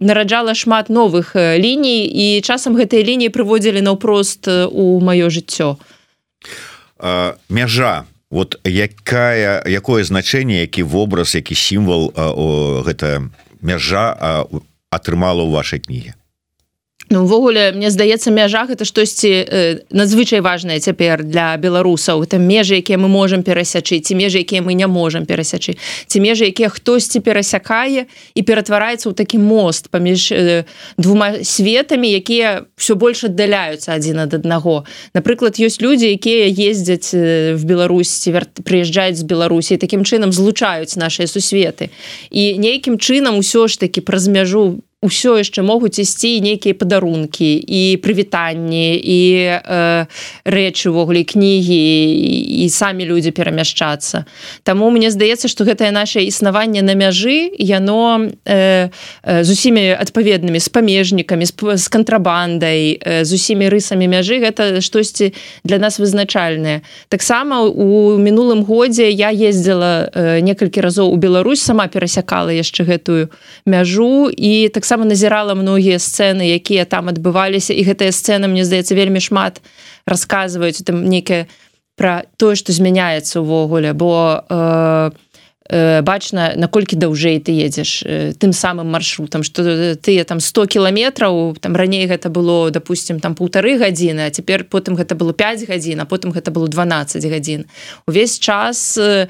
[0.00, 2.06] нараджала шмат новых ліній.
[2.06, 5.76] І часам гэтыя лініі прыводзілі наўпрост у маё жыццё.
[7.48, 12.12] Мяжа вот якая якое значение які вобраз які сімвал
[12.86, 14.14] гэта мяжа
[14.90, 16.14] атрымала ў вашай кніге
[17.12, 22.22] Ну, увогуле мне здаецца мяжах это штосьці э, надзвычай важное цяпер для беларусаў.
[22.22, 25.74] Это межы якія мы можемм перасячы ці межы якія мы не можемм перасячы
[26.06, 30.64] ці межы якія хтосьці перасякае і ператвараецца ў такі мост паміж э,
[31.02, 34.86] двума светамі якія все больш аддаляюцца адзін ад аднаго.
[35.10, 41.26] Напрыклад ёсць людзі якія ездзяць э, в Беларусі прыязджаюць з Беларусі такім чынам злучаюць нашыя
[41.26, 41.90] сусветы.
[42.30, 47.96] І нейкім чынам усё ж таки праз мяжу ўсё яшчэ могуць ісці нейкія падарункі і
[48.04, 50.04] прывітанні і э,
[50.44, 54.28] рэчы увогуле кнігі і, і самі людзі перамяшчацца.
[54.60, 58.92] Таму мне здаецца што гэтае наше існаванне на мяжы яно э,
[59.24, 64.84] э, з усімі адпаведнымі з памежнікамі з, з кантрабандай э, з усімі рысамі мяжы гэта
[64.84, 65.32] штосьці
[65.64, 66.84] для нас вызначальнае.
[67.08, 73.32] Таксама у мінулым годзе я ездзіла э, некалькі разоў у Беларусь сама перасякала яшчэ гэтую
[73.64, 78.98] мяжу і таксама таксама назірала многія сцэны якія там адбываліся і гэтыя сцэны мне здаецца
[78.98, 79.62] вельмі шмат
[80.02, 81.46] расказваюць там некае
[81.94, 85.14] пра тое што змяняецца ўвогуле бо э,
[85.70, 91.54] э, бачна наколькі даўжэй ты едзеш э, тым самым маршрутам што тыя там 100 кіламетраў
[91.62, 96.02] там раней гэта было допустим там полторы гадзіны а цяпер потым гэта было 5 гадзін
[96.02, 97.70] а потым гэта было 12 гадзін.
[98.10, 99.28] Увесь час у э,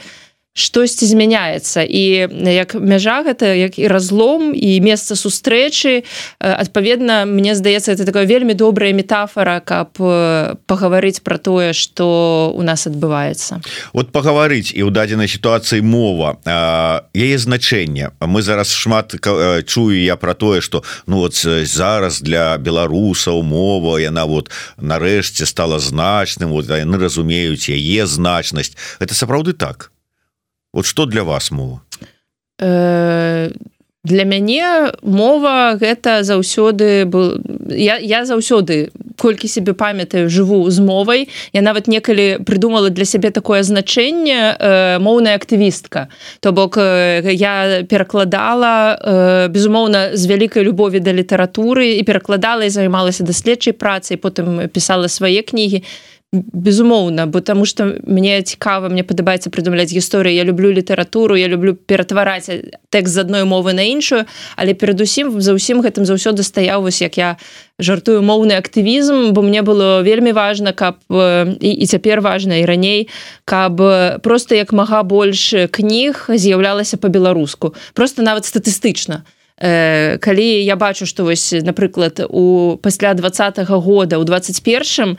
[0.60, 1.82] штосьці змяняецца.
[1.82, 6.04] І як мяжа гэта як і разлом і месца сустрэчы
[6.38, 9.96] адпаведна мне здаецца это такая вельмі добрая метафора каб
[10.66, 13.64] пагаварыць про тое что у нас адбываецца.
[13.92, 16.36] Вот пагаварыць і ў дадзенай сітуацыі мова
[17.16, 18.12] яе значэнне.
[18.20, 19.16] Мы зараз шмат
[19.66, 25.78] чую я про тое что ну вот зараз для беларусаў мова яна вот нарэшце стала
[25.78, 28.76] значным вот яны разумеюць яе значнасць.
[29.00, 29.90] Это сапраўды так
[30.72, 31.82] вот что для вас мова?
[32.60, 33.50] Э,
[34.04, 37.36] для мяне мова гэта заўсёды был
[37.68, 38.88] я, я заўсёды
[39.20, 44.98] колькі себе памятаю жыву з мовай я нават некалі придумала для сябе такое значэнне э,
[44.98, 46.08] моўная актывістка.
[46.40, 52.70] То бок э, я перакладала э, безумоўна з вялікай любові да літаратуры і перакладала і
[52.70, 55.84] займалася даследчай працай потым пісала свае кнігі
[56.32, 61.74] безумоўна бо таму что мне цікава мне падабаецца прыдумляць гісторыю я люблю літаратуру я люблю
[61.74, 62.46] ператвараць
[62.90, 67.18] тэкст з адной мовы на іншую але перадусім за ўсім гэтым заўсёды стаяў вось як
[67.18, 67.34] я
[67.82, 73.10] жартую моўны актывізм бо мне было вельмі важна каб і, і цяпер важна і раней
[73.42, 73.82] каб
[74.22, 79.26] просто як мага больш кніг з'яўлялася по-беларуску просто нават статыстычна.
[79.60, 85.18] Калі я бачу што вось напрыклад у пасля двадцатого года у 21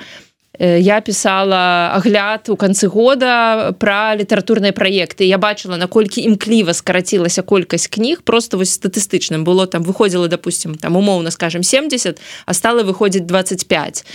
[0.61, 5.25] я писала агляд у канцы года про літаратурныя праекты.
[5.25, 9.43] Я бачыла наколькі імкліва скарацілася колькасць кніг просто вось статыстычным.
[9.43, 14.05] Было там выходзіла допустим там умоўна скажем 70 а стала выходзіць 25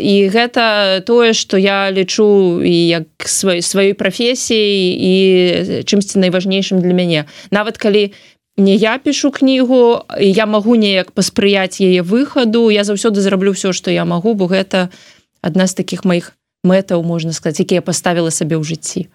[0.00, 5.14] і гэта тое что я лічу і як свай сваёй прафесіі і
[5.84, 7.28] чымсьці найважнейшым для мяне.
[7.50, 8.14] Нават калі
[8.56, 13.90] не я пишу кнігу я магу неяк паспрыяць яе выхаду я заўсёды зраблю все что
[13.90, 14.88] я магу бо гэта
[15.42, 16.32] адна з таких моих
[16.64, 19.08] мэтаў можна сказать якія паставіла сабе ў жыцці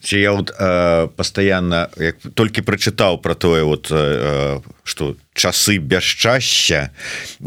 [0.00, 6.92] Ці я вот э, постоянно як толькі прачытаў про тое вот э, что часы бясчасця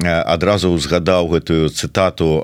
[0.03, 2.43] адразу узгадаў гэтую цытату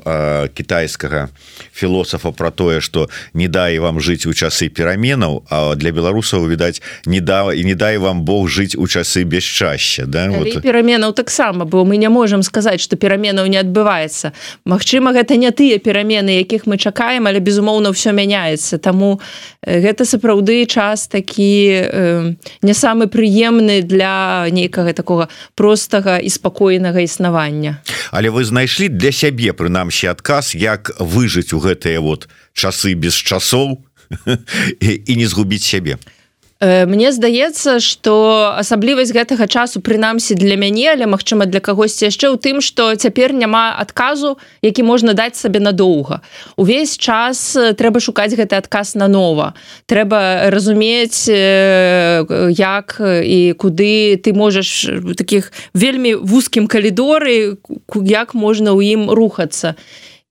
[0.56, 1.30] кітайскага
[1.74, 6.82] філосафа про тое что не дай вам жыць у часы пераменаў а для беларусаў відаць
[7.06, 10.30] не да і не дай вам Бог жыць у часы бесчасця да?
[10.30, 10.62] Вот.
[10.62, 14.32] пераменаў таксама бо мы не можемм сказаць что пераменаў не адбываецца.
[14.64, 18.78] Мачыма гэта не тыя перамены якіх мы чакаем але безумоўна все мяняецца.
[18.78, 19.20] Таму
[19.66, 27.80] гэта сапраўды час такі э, не самы прыемны для нейкага такого простага і спакойнага існавання.
[28.12, 33.80] Але вы знайшлі для сябе прынамсі адказ як выжыць у гэтыя вот часы без часоў
[35.08, 35.96] і не згубіць сябе.
[35.96, 36.23] а
[36.64, 42.38] мне здаецца что асаблівасць гэтага часу прынамсі для мяне але Мачыма для кагосьці яшчэ ў
[42.40, 46.22] тым что цяпер няма адказу які можна даць сабе надоўга.
[46.56, 49.54] Увесь час э, трэба шукаць гэты адказ нанова.
[49.86, 52.24] Трэба разумець э,
[52.56, 57.60] як і куды ты можаш таких вельмі вузкім калідоры
[58.08, 59.76] як можна ў ім рухацца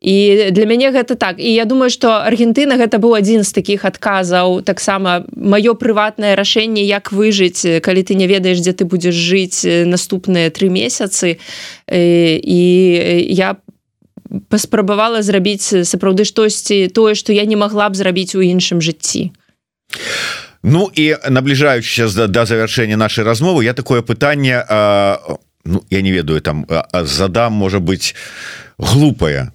[0.02, 1.38] і для мяне гэта так.
[1.38, 6.82] І я думаю что Аргентына гэта быў адзін з таких адказаў таксама маё прыватнае рашэнне
[6.82, 11.38] як выжыць калі ты не ведаеш дзе ты будзеш жыць наступныя тры месяцы
[11.86, 12.60] і
[13.30, 13.56] я
[14.50, 19.30] паспрабавала зрабіць сапраўды штосьці тое что я не могла б зрабіць у іншым жыцці
[20.62, 24.66] Ну і набліжаючыся да, да завяршэння нашай размовы я такое пытанне
[25.64, 28.14] ну, я не ведаю там задам можа быть
[28.78, 29.52] глупая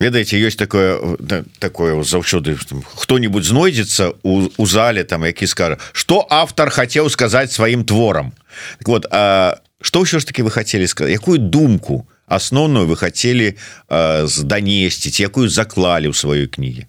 [0.00, 1.16] ведаеце есть такое
[1.58, 2.56] такое заўсёды
[2.96, 8.32] хто-нибудь знойдзецца у, у зале там які скажа что автор хотел сказать сваім творам?
[8.78, 13.56] Так вот а что ўсё ж таки вы хотели сказать якую думку асноўную вы хотели
[13.88, 16.86] зданесціць якую заклалі ў сваёй кнігі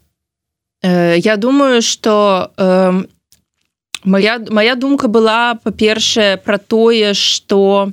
[0.84, 2.52] э, я думаю что
[4.04, 7.92] моя моя думка была па-першае про тое что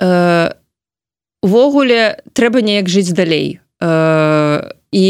[0.00, 0.52] э,
[1.42, 3.60] увогуле трэба неяк жыць далей
[4.90, 5.06] і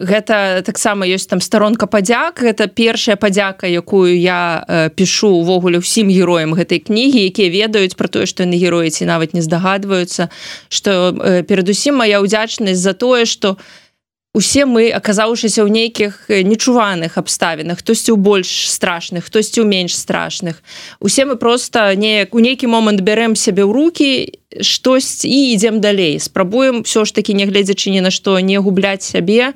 [0.00, 2.42] гэта таксама ёсць там сторонка падзяк.
[2.42, 8.12] Это першая падзяка якую я э, пишу увогуле ўсім героям гэтай кнігі якія ведаюць про
[8.12, 10.28] тое что яны героі ці нават не здагадваюцца
[10.68, 13.82] что э, перадусім моя ўдзячнасць за тое что у
[14.34, 20.64] усе мы аказаўшыся ў нейкіх нечуваных абставінах хтосьці ў больш страшных хтосьці ў менш страшных.
[21.00, 24.08] Усе мы просто неяк у нейкі момант бярэм сябе ў руки
[24.60, 26.18] штось і ідзем далей.
[26.18, 29.54] Спрабуем все ж таки нягледзячы ні на што не губляць сябе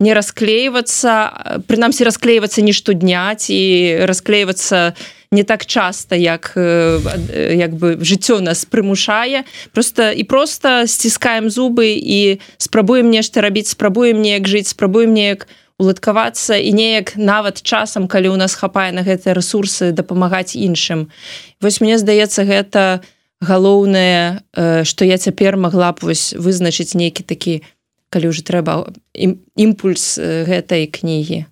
[0.00, 3.58] не расклеивацца прынамсі расклеивацца не штодня ці
[4.06, 9.44] расклеивацца не не так часто як як бы жыццё нас прымушае.
[9.72, 15.46] Просто і просто сціскаем зубы і спрабуем нешта рабіць спрабуем неяк жыць спрабуем неяк
[15.78, 21.12] уладкавацца і неяк нават часам калі у нас хапае на гэтыя ресурсы дапамагаць іншым.
[21.60, 23.04] Вось мне здаецца гэта
[23.40, 24.42] галоўнае
[24.84, 27.62] што я цяпер магла б вось вызначыць нейкі такі
[28.10, 31.46] калі ўжо трэба імпульс гэтай кнігі.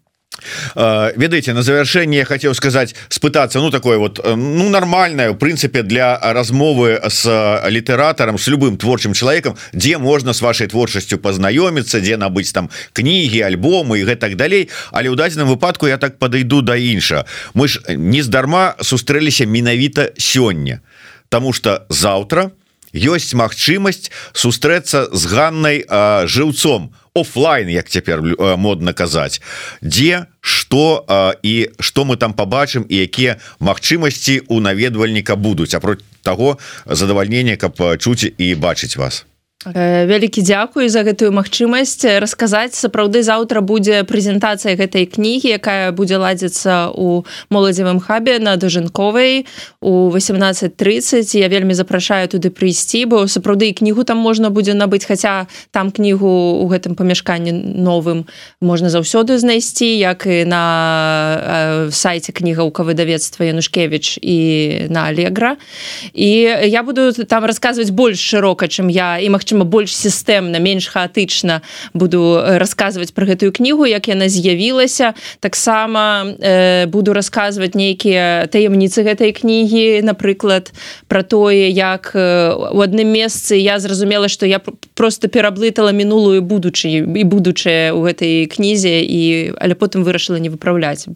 [0.74, 6.18] Ведаеце на завершэнне хотел сказать спытаться ну такое вот э, ну нормальное в принципе для
[6.20, 7.24] размовы с
[7.66, 13.40] літаратарам с любым творчым человеком где можно с вашей творчасцю познаёмиться где набыць там кнігі
[13.40, 14.68] альбомы и гэтак далей.
[14.92, 17.24] Але ў дадзеным выпадку я так подойду да інша
[17.54, 20.80] мы ж нездарма сустрэліся менавіта сёння
[21.28, 22.52] потому что завтра
[22.94, 25.84] ёсць магчымасць сустрэцца з ганнай
[26.24, 29.40] жыўцом у офлайн як цяпер э, модна казаць.
[29.80, 31.06] Дзе что
[31.42, 35.74] і что мы там побачым і якія магчымасці у наведвальніка будуць.
[35.74, 39.26] Апроць того задавальнення каб чуць і бачыць вас
[39.64, 42.04] вялікі дзякую за гэтую магчымасць.
[42.20, 49.48] Расказаць сапраўды заўтра будзе прэзентацыя гэтай кнігі якая будзе ладзіцца у моладзевым хабе на дажынковай
[49.80, 55.48] у 1830 я вельмі запрашаю туды прыйсці бо сапраўды кнігу там можна будзе набыць хаця
[55.72, 58.28] там кнігу у гэтым памяшканні новым
[58.60, 64.36] можна заўсёды знайсці як і на э, сайте кніга ў кавыдавецтва янушкевич і
[64.92, 65.56] на алегра
[66.12, 66.28] і
[66.68, 71.62] я буду там расказваць больш шырока чым я і магчыма магчыма больш сістэмна менш хаатычна
[71.94, 75.14] буду э, расказваць про гэтую кнігу як яна з'явілася.
[75.40, 80.72] Таксама э, буду расказваць нейкія таямніцы гэтай кнігі напрыклад
[81.06, 84.60] про тое як э, у адным месцы я зразумела что я
[84.94, 91.06] просто пераблытала мінулую будучы і будучае у гэтай кнізе і але потым вырашыла не выпраўляць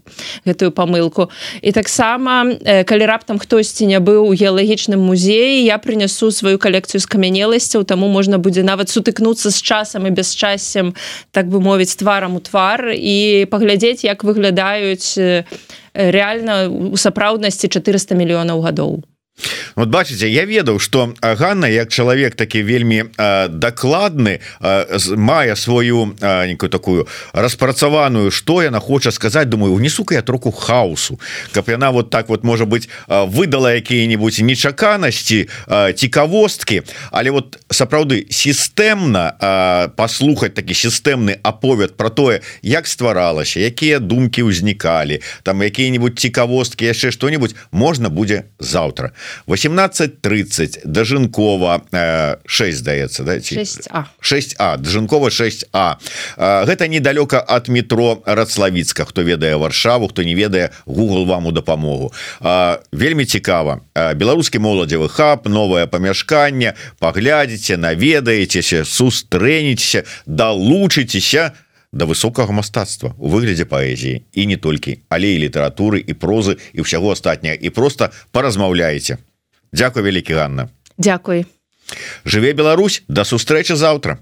[0.46, 1.30] гэтую памылку.
[1.62, 7.02] І таксама э, калі раптам хтосьці не быў у геалагічным музеі я прынясу сваю калекцыю
[7.02, 10.92] скамянеласцяў таму можна можна будзе нават сутыкнуцца з часам і бясчасцем
[11.32, 15.16] так бы мовіць тварам у твар і паглядзець як выглядаюць
[15.96, 19.00] рэальна у сапраўднасці 400 мільёнаў гадоў
[19.76, 23.04] вот бачыце я ведаў что Ганна як чалавек такі вельмі
[23.48, 24.40] дакладны
[25.16, 31.20] мае сваю некую такую распрацаваную что яна хоча сказаць думаю унесу-ка я троху хаосу
[31.52, 35.48] каб яна вот так вот можа быть выдала якія-нибудь нечаканасці
[35.94, 44.42] цікавосткі але вот сапраўды сістэмна паслухаць такі сістэмны аповед про тое як стваралася якія думкі
[44.42, 49.12] ўзнікалі там якія-нибудь цікавосткі яшчэ что-нибудь можна будзе заўтра
[49.68, 51.82] 1830 дажынкова
[52.46, 53.36] 6 здаецца да?
[53.36, 55.96] 6а 6а дажынкова 6а
[56.38, 62.12] гэта недалёка от метро радславіцка хто ведае варшаву хто не ведае Google вам у дапамогу.
[62.92, 63.80] Вельмі цікава.
[63.94, 66.74] Беларускі моладзевы хаб новое памяшканне.
[66.98, 74.22] Паглядзіце наведаецеся сустрэнецеся далучыцеся на да высокага мастацтва у выглядзе паэзіі.
[74.32, 79.18] І не толькі але і літаратуры і прозы і ўсяго астатняга і просто паразмаўляеце
[79.72, 80.68] Дякую вялікі Ганна
[80.98, 81.46] Дякуй
[82.24, 83.02] жыве Беларусь.
[83.08, 84.20] Да сустрэчы заўтра